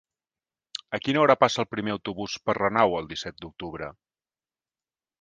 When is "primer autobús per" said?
1.75-2.57